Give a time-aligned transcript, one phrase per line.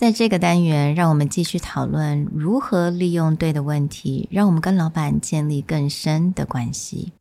[0.00, 7.11] 在这个单元，让我们继续讨论如何利用对的问题，让我们跟老板建立更深的关系。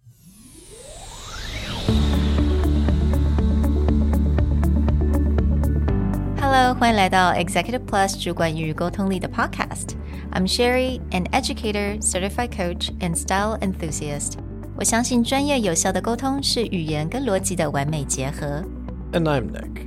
[6.41, 14.35] Hello，欢迎来到 Executive Plus 主管与沟通力的 Podcast。I'm Sherry, an educator, certified coach, and style enthusiast.
[14.77, 18.65] 我相信专业有效的沟通是语言跟逻辑的完美结合。
[19.13, 19.87] And I'm Nick,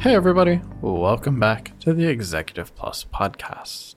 [0.00, 3.96] Hey, everybody, welcome back to the Executive Plus podcast.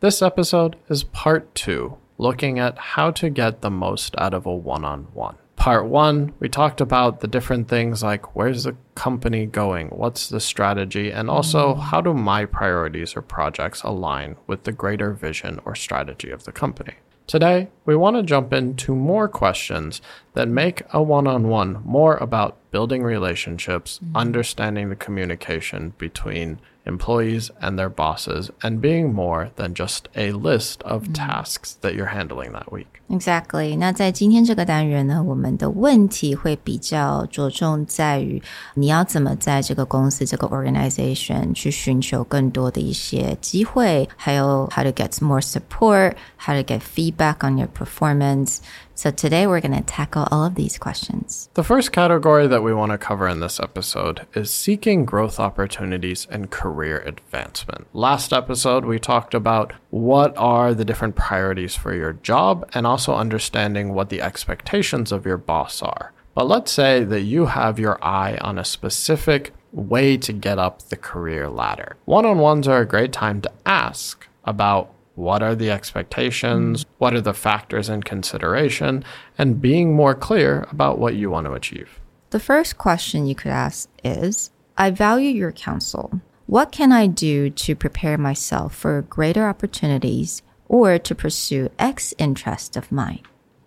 [0.00, 4.54] This episode is part two, looking at how to get the most out of a
[4.54, 5.36] one on one.
[5.56, 10.40] Part one, we talked about the different things like where's the company going, what's the
[10.40, 15.74] strategy, and also how do my priorities or projects align with the greater vision or
[15.74, 16.94] strategy of the company.
[17.32, 20.02] Today, we want to jump into more questions
[20.34, 24.14] that make a one on one more about building relationships, mm-hmm.
[24.14, 30.82] understanding the communication between employees and their bosses, and being more than just a list
[30.82, 31.14] of mm-hmm.
[31.14, 33.00] tasks that you're handling that week.
[33.11, 33.77] Exactly。
[33.77, 38.41] 那在今天这个单元呢，我们的问题会比较着重在于
[38.73, 48.57] 你要怎么在这个公司这个 organization 去寻求更多的一些机会，还有 how to get more support, how to get feedback on your performance.
[48.93, 51.49] So today we're going to tackle all of these questions.
[51.53, 56.27] The first category that we want to cover in this episode is seeking growth opportunities
[56.31, 57.85] and career advancement.
[57.93, 63.14] Last episode, we talked about what are the different priorities for your job and also
[63.14, 66.14] understanding what the expectations of your boss are.
[66.34, 70.80] But let's say that you have your eye on a specific way to get up
[70.88, 71.96] the career ladder.
[72.06, 76.86] One on ones are a great time to ask about what are the expectations?
[76.96, 79.04] What are the factors in consideration?
[79.36, 82.00] And being more clear about what you want to achieve.
[82.30, 86.22] The first question you could ask is I value your counsel.
[86.52, 92.76] What can I do to prepare myself for greater opportunities or to pursue X interest
[92.76, 93.22] of mine?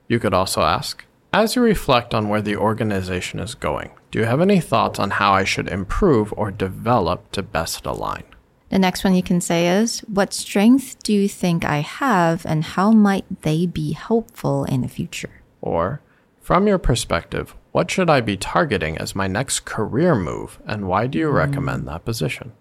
[0.07, 1.03] You could also ask
[1.34, 5.09] As you reflect on where the organization is going, do you have any thoughts on
[5.09, 8.22] how I should improve or develop to best align?
[8.69, 12.63] The next one you can say is, What strength do you think I have and
[12.63, 15.41] how might they be helpful in the future?
[15.59, 16.02] Or,
[16.40, 21.07] from your perspective, what should I be targeting as my next career move and why
[21.07, 21.34] do you mm.
[21.34, 22.52] recommend that position?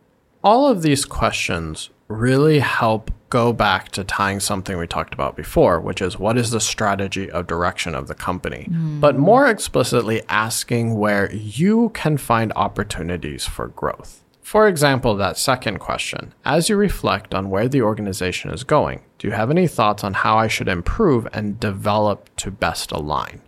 [0.44, 5.80] All of these questions really help go back to tying something we talked about before,
[5.80, 8.68] which is what is the strategy of direction of the company?
[8.70, 9.00] Mm.
[9.00, 14.22] But more explicitly, asking where you can find opportunities for growth.
[14.42, 19.26] For example, that second question, as you reflect on where the organization is going, do
[19.26, 23.40] you have any thoughts on how I should improve and develop to best align?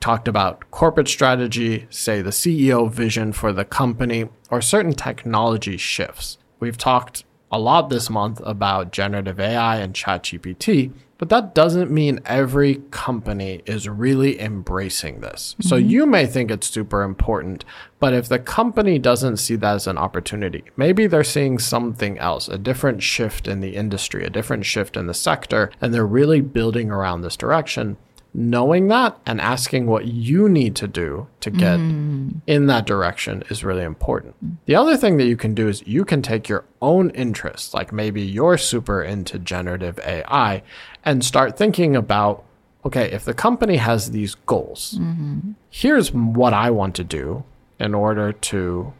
[0.00, 6.38] Talked about corporate strategy, say the CEO vision for the company, or certain technology shifts.
[6.60, 12.20] We've talked a lot this month about generative AI and ChatGPT, but that doesn't mean
[12.24, 15.54] every company is really embracing this.
[15.54, 15.68] Mm-hmm.
[15.68, 17.64] So you may think it's super important,
[17.98, 22.48] but if the company doesn't see that as an opportunity, maybe they're seeing something else,
[22.48, 26.40] a different shift in the industry, a different shift in the sector, and they're really
[26.40, 27.96] building around this direction
[28.38, 32.32] knowing that and asking what you need to do to get mm.
[32.46, 34.36] in that direction is really important.
[34.66, 37.92] The other thing that you can do is you can take your own interests, like
[37.92, 40.62] maybe you're super into generative AI,
[41.04, 42.44] and start thinking about
[42.84, 45.50] okay, if the company has these goals, mm-hmm.
[45.68, 47.44] here's what I want to do
[47.80, 48.92] in order to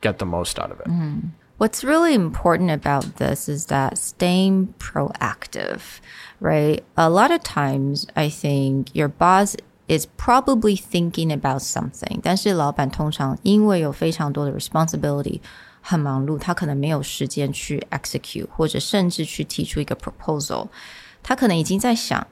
[0.00, 0.86] get the most out of it.
[0.86, 1.30] Mm.
[1.57, 6.01] What's really important about this is that staying proactive
[6.43, 6.83] right?
[6.97, 9.55] A lot of times, I think your boss
[9.87, 15.39] is probably thinking about something，但是老板通常因为有非常多的 responsibility，
[15.81, 20.67] 很忙碌，他可能没有时间去 execute，或者甚至去提出一个 proposal。
[21.21, 22.25] 他可能已经在想，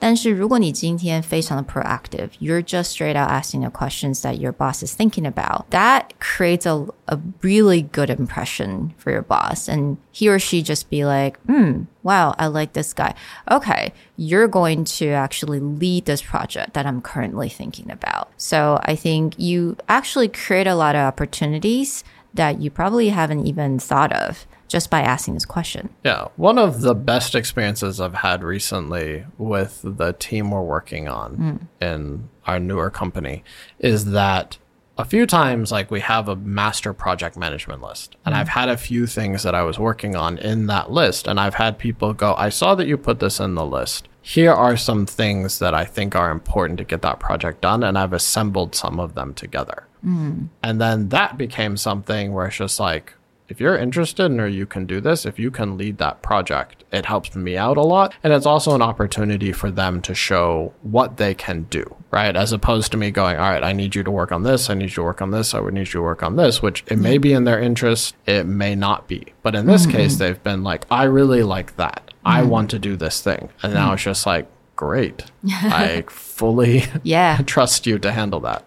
[0.00, 5.70] 但是如果你今天非常的 proactive, you're just straight out asking the questions that your boss is thinking about.
[5.70, 9.68] That creates a, a really good impression for your boss.
[9.68, 13.14] And he or she just be like, hmm, wow, I like this guy.
[13.50, 18.30] Okay, you're going to actually lead this project that I'm currently thinking about.
[18.36, 23.79] So I think you actually create a lot of opportunities that you probably haven't even
[23.79, 25.89] thought of just by asking this question.
[26.03, 26.29] Yeah.
[26.37, 31.83] One of the best experiences I've had recently with the team we're working on hmm.
[31.83, 33.43] in our newer company
[33.79, 34.57] is that
[34.97, 38.39] a few times like we have a master project management list and hmm.
[38.39, 41.55] I've had a few things that I was working on in that list and I've
[41.55, 45.05] had people go I saw that you put this in the list here are some
[45.05, 48.99] things that I think are important to get that project done and I've assembled some
[48.99, 50.49] of them together Mm.
[50.63, 53.13] and then that became something where it's just like
[53.51, 56.85] if you're interested in or you can do this, if you can lead that project,
[56.89, 58.13] it helps me out a lot.
[58.23, 62.33] And it's also an opportunity for them to show what they can do, right?
[62.33, 64.69] As opposed to me going, all right, I need you to work on this.
[64.69, 65.53] I need you to work on this.
[65.53, 68.15] I would need you to work on this, which it may be in their interest.
[68.25, 69.33] It may not be.
[69.43, 70.19] But in this case, mm-hmm.
[70.19, 72.13] they've been like, I really like that.
[72.23, 72.47] I mm.
[72.47, 73.49] want to do this thing.
[73.61, 73.95] And now mm.
[73.95, 74.47] it's just like,
[74.77, 75.25] great.
[75.45, 77.41] I fully Yeah.
[77.45, 78.63] trust you to handle that.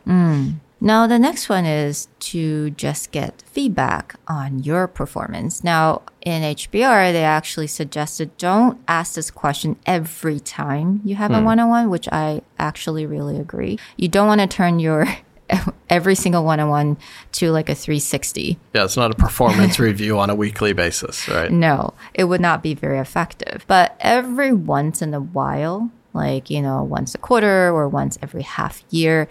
[0.84, 5.64] Now, the next one is to just get feedback on your performance.
[5.64, 11.40] Now, in HBR, they actually suggested don't ask this question every time you have a
[11.40, 13.78] one on one, which I actually really agree.
[13.96, 15.06] You don't want to turn your
[15.88, 16.98] every single one on one
[17.32, 18.58] to like a 360.
[18.74, 21.50] Yeah, it's not a performance review on a weekly basis, right?
[21.64, 23.64] No, it would not be very effective.
[23.66, 28.42] But every once in a while, like, you know, once a quarter or once every
[28.42, 29.28] half year,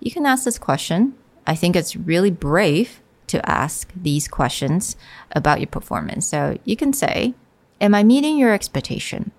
[0.00, 1.14] you can ask this question.
[1.46, 4.96] I think it's really brave to ask these questions
[5.32, 6.26] about your performance.
[6.26, 7.34] So you can say,
[7.80, 9.32] Am I meeting your expectation?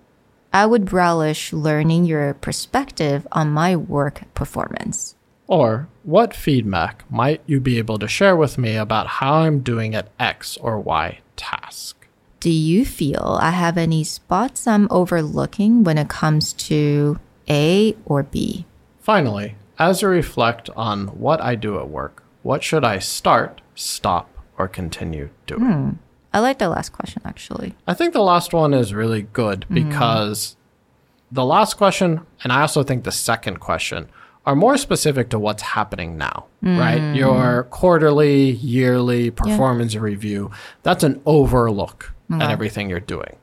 [0.52, 5.16] I would relish learning your perspective on my work performance.
[5.46, 9.94] Or what feedback might you be able to share with me about how I'm doing
[9.94, 12.06] at X or Y task?
[12.40, 17.18] Do you feel I have any spots I'm overlooking when it comes to
[17.48, 18.64] A or B?
[19.00, 24.30] Finally, as you reflect on what I do at work, what should I start, stop,
[24.58, 25.62] or continue doing?
[25.62, 25.90] Hmm.
[26.32, 27.74] I like the last question actually.
[27.86, 29.74] I think the last one is really good hmm.
[29.74, 30.56] because
[31.30, 34.08] the last question, and I also think the second question,
[34.46, 36.78] are more specific to what's happening now, hmm.
[36.78, 37.14] right?
[37.14, 40.50] Your quarterly, yearly performance review,
[40.82, 43.36] that's an overlook at everything you're doing.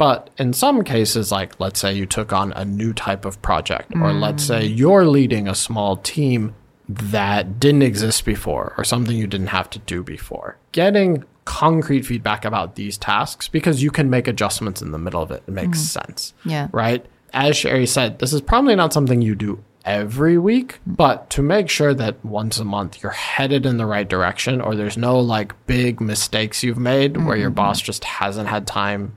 [0.00, 3.92] But in some cases, like let's say you took on a new type of project,
[3.92, 4.18] or mm.
[4.18, 6.54] let's say you're leading a small team
[6.88, 10.56] that didn't exist before, or something you didn't have to do before.
[10.72, 15.30] Getting concrete feedback about these tasks because you can make adjustments in the middle of
[15.30, 15.42] it.
[15.46, 15.82] It makes mm.
[15.82, 16.68] sense Yeah.
[16.72, 17.04] right?
[17.34, 20.96] As Sherry said, this is probably not something you do every week, mm.
[20.96, 24.74] but to make sure that once a month you're headed in the right direction or
[24.74, 27.66] there's no like big mistakes you've made where your mm-hmm, mm-hmm.
[27.66, 29.14] boss just hasn't had time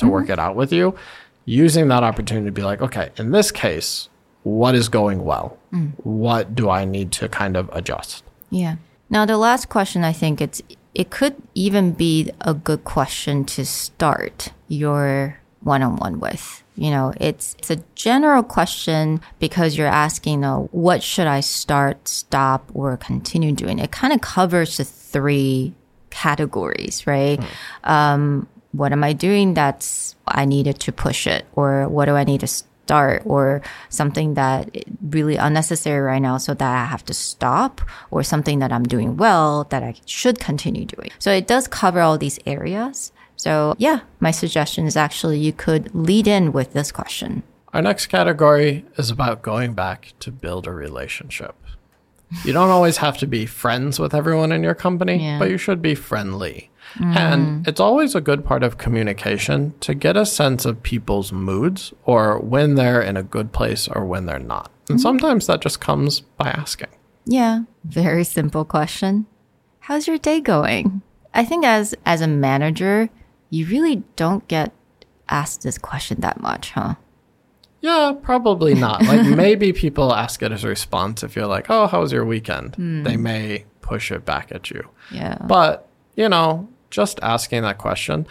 [0.00, 0.94] to work it out with you,
[1.44, 4.08] using that opportunity to be like, okay, in this case,
[4.42, 5.58] what is going well?
[6.02, 8.24] What do I need to kind of adjust?
[8.50, 8.76] Yeah.
[9.08, 10.62] Now the last question I think it's
[10.94, 16.64] it could even be a good question to start your one-on-one with.
[16.74, 22.08] You know, it's it's a general question because you're asking, uh, what should I start,
[22.08, 23.78] stop, or continue doing?
[23.78, 25.74] It kind of covers the three
[26.08, 27.38] categories, right?
[27.84, 32.24] Um, what am I doing that's I needed to push it, or what do I
[32.24, 37.14] need to start, or something that really unnecessary right now, so that I have to
[37.14, 37.80] stop,
[38.10, 41.10] or something that I'm doing well that I should continue doing.
[41.18, 43.12] So it does cover all these areas.
[43.36, 47.42] So yeah, my suggestion is actually you could lead in with this question.
[47.72, 51.54] Our next category is about going back to build a relationship.
[52.44, 55.38] You don't always have to be friends with everyone in your company, Yeah.
[55.38, 56.69] but you should be friendly.
[56.98, 57.68] And mm.
[57.68, 62.38] it's always a good part of communication to get a sense of people's moods or
[62.38, 64.70] when they're in a good place or when they're not.
[64.88, 65.02] And mm-hmm.
[65.02, 66.88] sometimes that just comes by asking.
[67.24, 69.26] Yeah, very simple question.
[69.80, 71.02] How's your day going?
[71.32, 73.08] I think as as a manager,
[73.50, 74.72] you really don't get
[75.28, 76.96] asked this question that much, huh?
[77.80, 79.02] Yeah, probably not.
[79.06, 82.24] Like maybe people ask it as a response if you're like, "Oh, how was your
[82.24, 83.04] weekend?" Hmm.
[83.04, 84.88] They may push it back at you.
[85.10, 85.36] Yeah.
[85.46, 88.26] But, you know, just asking that question,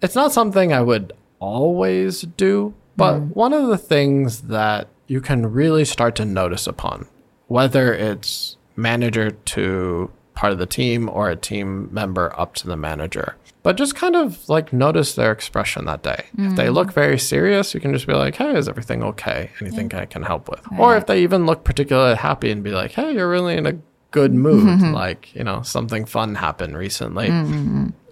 [0.00, 3.34] it's not something I would always do, but mm.
[3.34, 7.06] one of the things that you can really start to notice upon,
[7.48, 12.76] whether it's manager to part of the team or a team member up to the
[12.76, 13.36] manager.
[13.62, 16.26] But just kind of like notice their expression that day.
[16.38, 16.74] If they mm.
[16.74, 19.50] look very serious, you can just be like, hey, is everything okay?
[19.60, 20.60] Anything I can help with?
[20.78, 23.76] Or if they even look particularly happy and be like, hey, you're really in a
[24.10, 27.28] good mood, like, you know, something fun happened recently.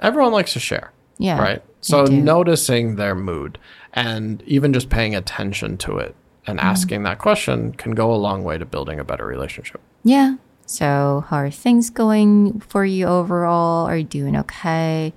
[0.00, 0.92] Everyone likes to share.
[1.18, 1.62] Yeah, Right.
[1.80, 3.58] So noticing their mood
[3.92, 6.14] and even just paying attention to it
[6.46, 6.66] and Mm-hmm.
[6.68, 9.80] asking that question can go a long way to building a better relationship.
[10.02, 10.36] Yeah.
[10.66, 13.86] So, how are things going for you overall?
[13.86, 15.12] Are you doing okay?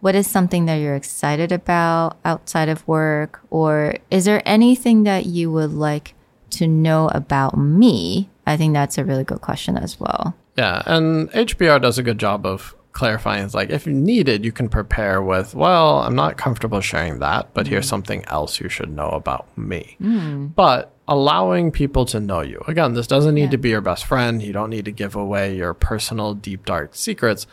[0.00, 3.40] What is something that you're excited about outside of work?
[3.50, 6.14] Or is there anything that you would like
[6.50, 8.30] to know about me?
[8.50, 10.34] I think that's a really good question as well.
[10.56, 13.44] Yeah, and HBR does a good job of clarifying.
[13.44, 17.66] It's like if needed, you can prepare with, well, I'm not comfortable sharing that, but
[17.66, 17.90] here's mm.
[17.90, 19.96] something else you should know about me.
[20.02, 20.54] Mm.
[20.54, 22.62] But allowing people to know you.
[22.66, 24.42] Again, this doesn't need to be your best friend.
[24.42, 27.46] You don't need to give away your personal, deep, dark secrets.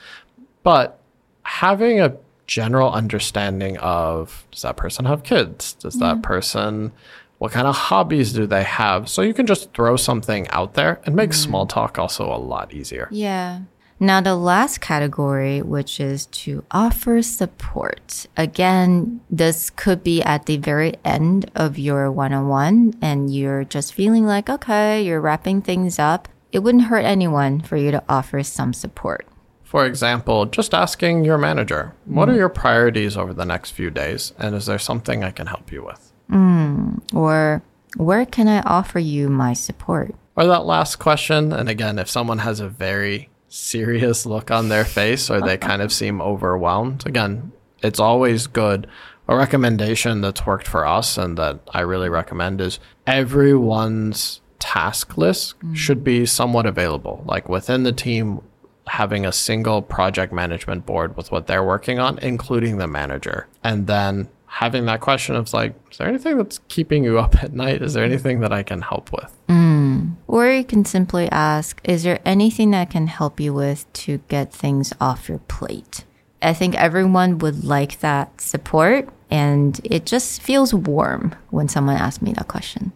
[0.64, 1.00] But
[1.44, 5.74] having a general understanding of does that person have kids?
[5.74, 6.24] Does that mm.
[6.24, 6.92] person
[7.38, 9.10] what kind of hobbies do they have?
[9.10, 11.50] So you can just throw something out there and make mm-hmm.
[11.50, 13.08] small talk also a lot easier.
[13.12, 13.62] Yeah.
[14.00, 18.28] Now, the last category, which is to offer support.
[18.38, 23.64] Again, this could be at the very end of your one on one, and you're
[23.64, 26.28] just feeling like, okay, you're wrapping things up.
[26.52, 29.26] It wouldn't hurt anyone for you to offer some support.
[29.64, 32.38] For example, just asking your manager, what are mm.
[32.38, 34.32] your priorities over the next few days?
[34.38, 36.14] And is there something I can help you with?
[36.32, 37.14] Mm.
[37.14, 37.62] Or,
[37.96, 40.16] where can I offer you my support?
[40.36, 44.86] Or that last question, and again, if someone has a very serious look on their
[44.86, 48.88] face or they kind of seem overwhelmed, again, it's always good.
[49.28, 55.60] A recommendation that's worked for us and that I really recommend is everyone's task list
[55.60, 55.76] mm.
[55.76, 57.24] should be somewhat available.
[57.26, 58.42] Like within the team,
[58.88, 63.48] having a single project management board with what they're working on, including the manager.
[63.64, 67.54] And then having that question of like, is there anything that's keeping you up at
[67.54, 67.84] night?
[67.84, 69.32] Is there anything that I can help with?
[69.48, 70.16] Mm.
[70.28, 74.18] Or you can simply ask, is there anything that I can help you with to
[74.30, 76.06] get things off your plate?
[76.42, 82.24] I think everyone would like that support, and it just feels warm when someone asks
[82.24, 82.94] me that question.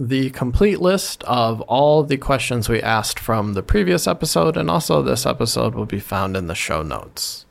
[0.00, 5.02] The complete list of all the questions we asked from the previous episode and also
[5.02, 7.44] this episode will be found in the show notes.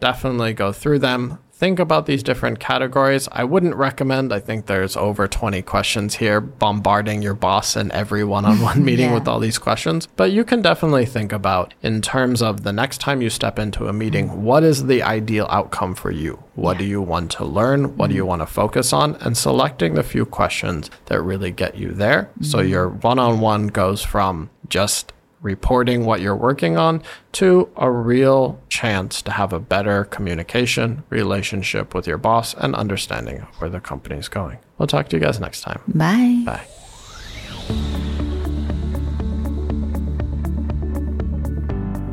[0.00, 1.38] Definitely go through them.
[1.58, 3.28] Think about these different categories.
[3.32, 8.22] I wouldn't recommend, I think there's over 20 questions here, bombarding your boss in every
[8.22, 9.14] one on one meeting Yeah.
[9.14, 10.06] with all these questions.
[10.14, 13.88] But you can definitely think about, in terms of the next time you step into
[13.88, 14.44] a meeting, mm-hmm.
[14.44, 16.38] what is the ideal outcome for you?
[16.54, 17.96] What do you want to learn?
[17.96, 18.28] What do you mm-hmm.
[18.28, 19.16] want to focus on?
[19.16, 22.30] And selecting the few questions that really get you there.
[22.40, 22.68] So mm-hmm.
[22.68, 27.02] your one on one goes from just reporting what you're working on
[27.32, 33.41] to a real chance to have a better communication relationship with your boss and understanding
[33.41, 34.57] of where the company is going.
[34.77, 35.81] We'll talk to you guys next time.
[35.87, 36.43] Bye.
[36.45, 36.67] Bye.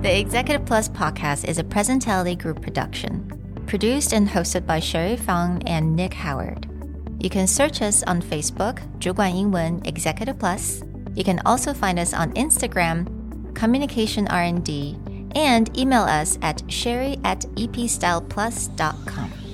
[0.03, 3.31] The Executive Plus podcast is a Presentality Group production,
[3.67, 6.67] produced and hosted by Sherry Fang and Nick Howard.
[7.21, 10.83] You can search us on Facebook, 主管英文 Executive Plus.
[11.15, 13.07] You can also find us on Instagram,
[13.55, 14.97] Communication R&D,
[15.36, 19.45] and email us at sherry at epstyleplus.com.